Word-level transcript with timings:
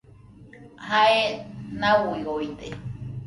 Jae 0.87 1.19
nauioide 1.79 2.67